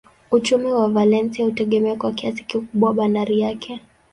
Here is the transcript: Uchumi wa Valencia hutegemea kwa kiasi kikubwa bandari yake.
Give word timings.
Uchumi 0.31 0.71
wa 0.71 0.89
Valencia 0.89 1.45
hutegemea 1.45 1.95
kwa 1.95 2.11
kiasi 2.11 2.43
kikubwa 2.43 2.93
bandari 2.93 3.39
yake. 3.39 3.79